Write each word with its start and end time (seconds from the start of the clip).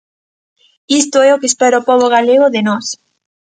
Isto 1.01 1.17
é 1.27 1.29
o 1.31 1.39
que 1.41 1.49
espera 1.51 1.81
o 1.81 1.85
pobo 1.89 2.07
galego 2.15 2.47
de 2.55 2.61
nós. 2.69 2.85